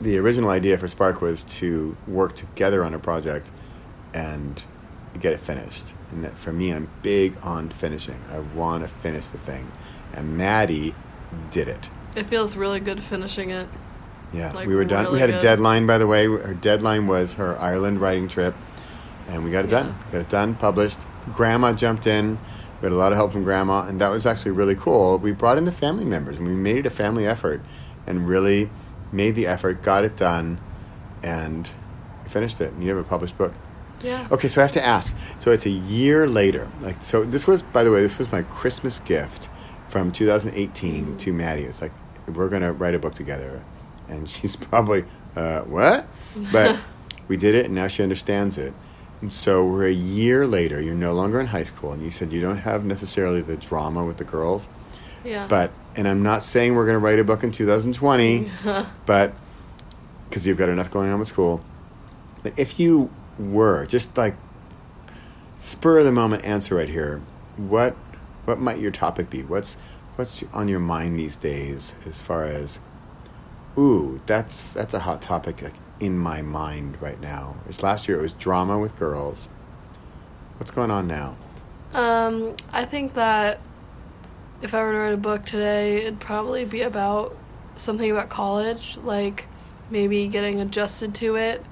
the 0.00 0.18
original 0.18 0.50
idea 0.50 0.76
for 0.76 0.88
Spark 0.88 1.22
was 1.22 1.44
to 1.44 1.96
work 2.08 2.34
together 2.34 2.84
on 2.84 2.94
a 2.94 2.98
project 2.98 3.52
and 4.12 4.62
get 5.20 5.32
it 5.32 5.38
finished. 5.38 5.94
And 6.10 6.24
that 6.24 6.36
for 6.36 6.52
me, 6.52 6.72
I'm 6.72 6.90
big 7.02 7.36
on 7.42 7.70
finishing. 7.70 8.20
I 8.30 8.40
want 8.40 8.82
to 8.82 8.88
finish 8.88 9.28
the 9.28 9.38
thing. 9.38 9.70
And 10.14 10.36
Maddie 10.36 10.94
did 11.52 11.68
it. 11.68 11.88
It 12.16 12.26
feels 12.26 12.56
really 12.56 12.80
good 12.80 13.02
finishing 13.02 13.50
it. 13.50 13.68
Yeah, 14.34 14.52
Like, 14.52 14.66
we 14.66 14.74
were 14.74 14.84
done. 14.84 15.04
we 15.04 15.10
really 15.10 15.20
had 15.20 15.30
a 15.30 15.40
deadline, 15.40 15.86
by 15.86 15.98
the 15.98 16.06
way. 16.06 16.26
Her 16.26 16.54
deadline 16.54 17.06
was 17.06 17.34
her 17.34 17.56
Ireland 17.60 18.00
writing 18.00 18.28
trip, 18.28 18.54
and 19.28 19.44
we 19.44 19.50
got 19.50 19.64
it 19.64 19.70
Yeah. 19.70 19.80
done. 19.82 19.94
Got 20.12 20.20
it 20.22 20.28
done, 20.28 20.54
published. 20.56 20.98
Grandma 21.34 21.72
jumped 21.72 22.06
in. 22.06 22.38
We 22.80 22.86
had 22.86 22.92
a 22.92 22.96
lot 22.96 23.12
of 23.12 23.16
help 23.16 23.32
from 23.32 23.44
Grandma, 23.44 23.86
and 23.86 24.00
that 24.00 24.10
was 24.10 24.26
actually 24.26 24.50
really 24.50 24.74
cool. 24.74 25.18
We 25.18 25.32
brought 25.32 25.56
in 25.56 25.64
the 25.64 25.72
family 25.72 26.04
members, 26.04 26.36
and 26.36 26.46
we 26.46 26.54
made 26.54 26.78
it 26.78 26.86
a 26.86 26.90
family 26.90 27.26
effort, 27.26 27.60
and 28.06 28.28
really 28.28 28.68
made 29.12 29.36
the 29.36 29.46
effort, 29.46 29.82
got 29.82 30.04
it 30.04 30.16
done, 30.16 30.58
and 31.22 31.68
finished 32.26 32.60
it. 32.60 32.72
And 32.72 32.82
you 32.82 32.90
have 32.90 32.98
a 32.98 33.04
published 33.08 33.38
book. 33.38 33.52
Yeah. 34.02 34.26
Okay, 34.30 34.48
so 34.48 34.60
I 34.60 34.64
have 34.64 34.72
to 34.72 34.84
ask. 34.84 35.14
So 35.38 35.52
it's 35.52 35.64
a 35.64 35.70
year 35.70 36.26
later. 36.26 36.68
Like, 36.82 36.96
so 37.00 37.24
this 37.24 37.46
was, 37.46 37.62
by 37.62 37.84
the 37.84 37.90
way, 37.92 38.02
this 38.02 38.18
was 38.18 38.30
my 38.32 38.42
Christmas 38.42 38.98
gift 38.98 39.48
from 39.88 40.10
2018 40.12 41.16
to 41.18 41.32
Maddie. 41.32 41.62
It's 41.62 41.80
like 41.80 41.92
we're 42.34 42.48
gonna 42.48 42.72
write 42.72 42.94
a 42.94 42.98
book 42.98 43.14
together, 43.14 43.62
and 44.08 44.28
she's 44.28 44.56
probably, 44.56 45.04
uh, 45.36 45.60
what? 45.62 46.06
But 46.52 46.78
we 47.28 47.36
did 47.36 47.54
it, 47.54 47.66
and 47.66 47.74
now 47.74 47.88
she 47.88 48.02
understands 48.02 48.58
it. 48.58 48.72
And 49.20 49.32
so 49.32 49.64
we're 49.64 49.86
a 49.86 49.92
year 49.92 50.46
later. 50.46 50.80
You're 50.80 50.94
no 50.94 51.14
longer 51.14 51.40
in 51.40 51.46
high 51.46 51.62
school, 51.62 51.92
and 51.92 52.02
you 52.02 52.10
said 52.10 52.32
you 52.32 52.40
don't 52.40 52.58
have 52.58 52.84
necessarily 52.84 53.40
the 53.40 53.56
drama 53.56 54.04
with 54.04 54.18
the 54.18 54.24
girls, 54.24 54.68
Yeah. 55.24 55.46
but 55.48 55.70
and 55.96 56.06
I'm 56.08 56.22
not 56.22 56.42
saying 56.42 56.74
we're 56.74 56.86
gonna 56.86 56.98
write 56.98 57.18
a 57.20 57.24
book 57.24 57.44
in 57.44 57.52
2020 57.52 58.50
but 59.06 59.32
because 60.28 60.44
you've 60.44 60.58
got 60.58 60.68
enough 60.68 60.90
going 60.90 61.10
on 61.12 61.18
with 61.20 61.28
school. 61.28 61.64
But 62.42 62.58
if 62.58 62.80
you 62.80 63.10
were 63.38 63.86
just 63.86 64.16
like 64.18 64.34
spur 65.56 66.00
of 66.00 66.04
the 66.04 66.12
moment 66.12 66.44
answer 66.44 66.74
right 66.74 66.88
here, 66.88 67.22
what 67.56 67.92
what 68.44 68.58
might 68.58 68.78
your 68.80 68.90
topic 68.90 69.30
be? 69.30 69.42
What's 69.42 69.76
what's 70.16 70.42
on 70.52 70.68
your 70.68 70.80
mind 70.80 71.18
these 71.18 71.36
days 71.36 71.94
as 72.06 72.20
far 72.20 72.44
as 72.44 72.78
ooh, 73.78 74.20
that's 74.26 74.72
that's 74.72 74.94
a 74.94 75.00
hot 75.00 75.22
topic 75.22 75.62
in 76.00 76.18
my 76.18 76.42
mind 76.42 77.00
right 77.00 77.20
now. 77.20 77.56
This 77.66 77.82
last 77.82 78.08
year 78.08 78.18
it 78.18 78.22
was 78.22 78.34
drama 78.34 78.78
with 78.78 78.96
girls. 78.96 79.48
What's 80.58 80.70
going 80.70 80.90
on 80.90 81.06
now? 81.06 81.36
Um, 81.92 82.56
I 82.72 82.84
think 82.84 83.14
that 83.14 83.60
if 84.62 84.74
I 84.74 84.82
were 84.82 84.92
to 84.92 84.98
write 84.98 85.14
a 85.14 85.18
book 85.18 85.44
today, 85.44 86.02
it'd 86.02 86.20
probably 86.20 86.64
be 86.64 86.82
about 86.82 87.36
something 87.76 88.10
about 88.10 88.28
college, 88.28 88.96
like 88.98 89.46
maybe 89.90 90.26
getting 90.28 90.60
adjusted 90.60 91.14
to 91.16 91.36
it, 91.36 91.64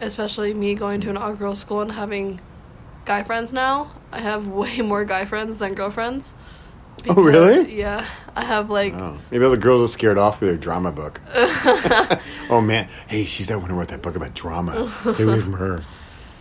especially 0.00 0.54
me 0.54 0.74
going 0.74 1.00
to 1.02 1.10
an 1.10 1.16
all 1.16 1.34
girls 1.34 1.58
school 1.58 1.80
and 1.80 1.92
having 1.92 2.40
guy 3.04 3.22
friends 3.22 3.52
now. 3.52 3.90
I 4.12 4.20
have 4.20 4.46
way 4.62 4.80
more 4.80 5.04
guy 5.04 5.24
friends 5.24 5.58
than 5.58 5.74
girlfriends. 5.74 6.32
Oh, 7.08 7.14
really? 7.22 7.74
Yeah. 7.76 8.04
I 8.34 8.44
have 8.44 8.70
like 8.70 8.94
Oh, 8.94 9.18
maybe 9.30 9.44
all 9.44 9.50
the 9.50 9.56
girls 9.56 9.88
are 9.90 9.92
scared 9.92 10.16
off 10.18 10.40
with 10.40 10.48
their 10.48 10.56
drama 10.58 10.92
book. 10.92 11.20
oh 12.50 12.60
man, 12.64 12.88
hey, 13.08 13.24
she's 13.24 13.48
that 13.48 13.60
one 13.60 13.70
who 13.70 13.76
wrote 13.76 13.88
that 13.88 14.02
book 14.02 14.16
about 14.16 14.34
drama. 14.34 14.92
Stay 15.14 15.24
away 15.24 15.40
from 15.40 15.54
her. 15.54 15.82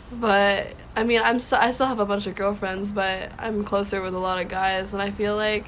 But 0.09 0.67
I 0.95 1.03
mean, 1.03 1.19
I'm 1.21 1.37
st- 1.41 1.61
I 1.61 1.71
still 1.71 1.85
have 1.87 1.99
a 1.99 2.05
bunch 2.05 2.27
of 2.27 2.35
girlfriends, 2.35 2.93
but 2.93 3.29
I'm 3.37 3.65
closer 3.65 4.01
with 4.01 4.13
a 4.15 4.19
lot 4.19 4.41
of 4.41 4.47
guys, 4.47 4.93
and 4.93 5.01
I 5.01 5.09
feel 5.11 5.35
like 5.35 5.67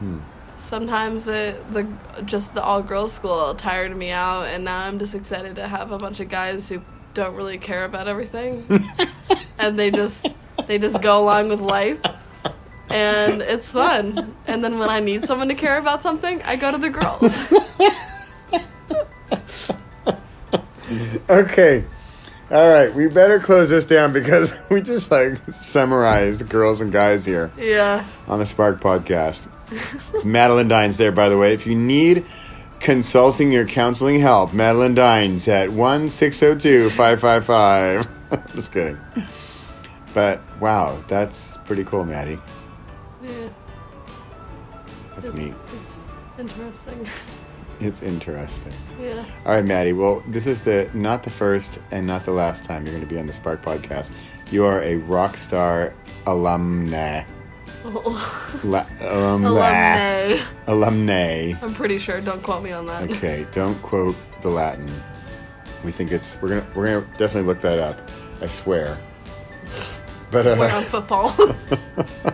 Hmm. 0.00 0.18
sometimes 0.56 1.28
it, 1.28 1.70
the 1.72 1.86
just 2.24 2.54
the 2.54 2.62
all 2.62 2.82
girls 2.82 3.12
school 3.12 3.54
tired 3.54 3.96
me 3.96 4.10
out, 4.10 4.46
and 4.48 4.64
now 4.64 4.78
I'm 4.80 4.98
just 4.98 5.14
excited 5.14 5.54
to 5.56 5.68
have 5.68 5.92
a 5.92 5.98
bunch 5.98 6.18
of 6.18 6.28
guys 6.28 6.68
who 6.68 6.82
don't 7.14 7.36
really 7.36 7.56
care 7.56 7.84
about 7.84 8.08
everything, 8.08 8.66
and 9.60 9.78
they 9.78 9.92
just 9.92 10.26
they 10.66 10.78
just 10.80 11.00
go 11.00 11.20
along 11.22 11.48
with 11.50 11.60
life. 11.60 11.98
And 12.90 13.42
it's 13.42 13.72
fun. 13.72 14.34
And 14.46 14.62
then 14.62 14.78
when 14.78 14.88
I 14.88 15.00
need 15.00 15.24
someone 15.24 15.48
to 15.48 15.54
care 15.54 15.78
about 15.78 16.02
something, 16.02 16.42
I 16.42 16.56
go 16.56 16.70
to 16.70 16.78
the 16.78 16.90
girls. 16.90 17.48
Okay. 21.28 21.84
All 22.50 22.68
right, 22.68 22.92
we 22.94 23.08
better 23.08 23.38
close 23.38 23.70
this 23.70 23.86
down 23.86 24.12
because 24.12 24.54
we 24.70 24.82
just 24.82 25.10
like 25.10 25.38
summarized 25.50 26.48
girls 26.48 26.80
and 26.82 26.92
guys 26.92 27.24
here 27.24 27.50
yeah. 27.56 28.06
on 28.28 28.38
the 28.38 28.46
Spark 28.46 28.80
podcast. 28.80 29.48
It's 30.12 30.24
Madeline 30.24 30.68
Dines 30.68 30.98
there, 30.98 31.12
by 31.12 31.30
the 31.30 31.38
way. 31.38 31.54
If 31.54 31.66
you 31.66 31.74
need 31.74 32.26
consulting 32.80 33.56
or 33.56 33.64
counseling 33.64 34.20
help, 34.20 34.52
Madeline 34.52 34.94
Dines 34.94 35.48
at 35.48 35.70
1 35.70 36.10
602 36.10 36.90
555. 36.90 38.08
Just 38.54 38.72
kidding. 38.72 38.98
But 40.12 40.42
wow, 40.60 41.02
that's 41.08 41.56
pretty 41.64 41.84
cool, 41.84 42.04
Maddie. 42.04 42.38
Yeah. 43.22 43.48
That's 45.14 45.26
It's, 45.26 45.34
neat. 45.34 45.54
it's 45.66 45.96
interesting. 46.38 47.06
It's 47.80 48.00
interesting. 48.00 48.72
yeah. 49.00 49.24
All 49.44 49.54
right, 49.54 49.64
Maddie. 49.64 49.92
Well, 49.92 50.22
this 50.28 50.46
is 50.46 50.60
the 50.62 50.88
not 50.94 51.24
the 51.24 51.30
first 51.30 51.80
and 51.90 52.06
not 52.06 52.24
the 52.24 52.30
last 52.30 52.62
time 52.62 52.84
you're 52.86 52.94
going 52.94 53.06
to 53.08 53.12
be 53.12 53.18
on 53.18 53.26
the 53.26 53.32
Spark 53.32 53.60
podcast. 53.60 54.12
You 54.52 54.64
are 54.66 54.80
a 54.82 54.96
rock 54.96 55.36
star 55.36 55.92
alumna. 56.26 57.24
La- 58.62 58.86
um, 59.00 59.44
Alumni. 59.46 60.38
Alumni. 60.68 61.54
I'm 61.60 61.74
pretty 61.74 61.98
sure. 61.98 62.20
Don't 62.20 62.40
quote 62.40 62.62
me 62.62 62.70
on 62.70 62.86
that. 62.86 63.10
Okay, 63.10 63.46
don't 63.50 63.80
quote 63.82 64.14
the 64.42 64.48
Latin. 64.48 64.88
We 65.82 65.90
think 65.90 66.12
it's 66.12 66.40
we're 66.40 66.50
gonna 66.50 66.66
we're 66.76 66.86
gonna 66.86 67.06
definitely 67.18 67.48
look 67.48 67.60
that 67.62 67.80
up. 67.80 67.98
I 68.40 68.46
swear. 68.46 68.96
But 70.30 70.42
Swear 70.44 70.70
uh, 70.70 70.76
on 70.78 70.84
football. 70.84 71.34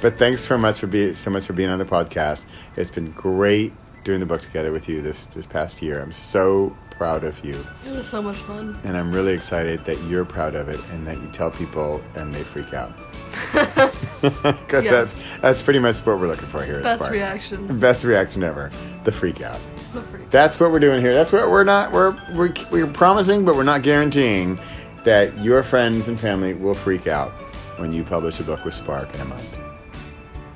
but 0.00 0.18
thanks 0.18 0.40
so 0.42 0.56
much 0.58 0.78
for 0.78 0.86
being 0.86 1.14
so 1.14 1.30
much 1.30 1.46
for 1.46 1.52
being 1.52 1.70
on 1.70 1.78
the 1.78 1.84
podcast. 1.84 2.44
It's 2.76 2.90
been 2.90 3.10
great 3.12 3.72
doing 4.04 4.20
the 4.20 4.26
book 4.26 4.40
together 4.40 4.72
with 4.72 4.88
you 4.88 5.02
this 5.02 5.26
this 5.34 5.46
past 5.46 5.82
year. 5.82 6.00
I'm 6.00 6.12
so 6.12 6.76
proud 6.90 7.22
of 7.22 7.44
you, 7.44 7.54
it 7.86 7.92
was 7.92 8.08
so 8.08 8.20
much 8.20 8.36
fun. 8.38 8.76
and 8.82 8.96
I'm 8.96 9.12
really 9.12 9.32
excited 9.32 9.84
that 9.84 10.02
you're 10.04 10.24
proud 10.24 10.56
of 10.56 10.68
it 10.68 10.80
and 10.90 11.06
that 11.06 11.16
you 11.22 11.28
tell 11.28 11.48
people 11.48 12.02
and 12.16 12.34
they 12.34 12.42
freak 12.42 12.74
out. 12.74 12.92
Because 14.20 14.82
Yes. 14.82 14.90
that's 14.90 15.40
that's 15.40 15.62
pretty 15.62 15.78
much 15.78 15.98
what 16.00 16.18
we're 16.18 16.26
looking 16.26 16.48
for 16.48 16.64
here. 16.64 16.82
Best 16.82 17.08
reaction. 17.08 17.78
Best 17.78 18.02
reaction 18.02 18.42
ever. 18.42 18.68
The 19.04 19.12
freak 19.12 19.40
out. 19.42 19.60
The 19.92 20.02
freak. 20.02 20.28
That's 20.30 20.58
what 20.58 20.72
we're 20.72 20.80
doing 20.80 21.00
here. 21.00 21.14
That's 21.14 21.30
what 21.32 21.48
we're 21.48 21.62
not. 21.62 21.92
We're 21.92 22.16
we're, 22.34 22.52
we're 22.72 22.88
promising, 22.88 23.44
but 23.44 23.54
we're 23.54 23.62
not 23.62 23.82
guaranteeing 23.82 24.58
that 25.04 25.38
your 25.38 25.62
friends 25.62 26.08
and 26.08 26.18
family 26.18 26.52
will 26.54 26.74
freak 26.74 27.06
out 27.06 27.30
when 27.76 27.92
you 27.92 28.02
publish 28.02 28.40
a 28.40 28.42
book 28.42 28.64
with 28.64 28.74
Spark 28.74 29.14
in 29.14 29.20
a 29.20 29.24
month. 29.26 29.57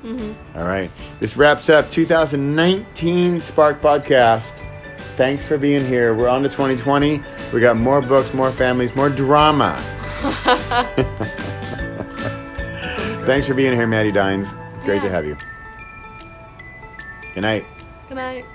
Mm-hmm. 0.03 0.57
All 0.57 0.65
right. 0.65 0.91
This 1.19 1.37
wraps 1.37 1.69
up 1.69 1.89
2019 1.89 3.39
Spark 3.39 3.81
Podcast. 3.81 4.59
Thanks 5.15 5.45
for 5.45 5.57
being 5.57 5.85
here. 5.85 6.13
We're 6.13 6.27
on 6.27 6.43
to 6.43 6.49
2020. 6.49 7.21
We 7.53 7.61
got 7.61 7.77
more 7.77 8.01
books, 8.01 8.33
more 8.33 8.51
families, 8.51 8.95
more 8.95 9.09
drama. 9.09 9.77
Thanks 13.25 13.47
for 13.47 13.53
being 13.53 13.73
here, 13.73 13.87
Maddie 13.87 14.11
Dines. 14.11 14.53
Great 14.83 15.01
to 15.03 15.09
have 15.09 15.25
you. 15.25 15.37
Good 17.33 17.41
night. 17.41 17.65
Good 18.09 18.15
night. 18.15 18.45